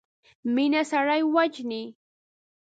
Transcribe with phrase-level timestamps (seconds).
[0.53, 1.83] مينه سړی وژني.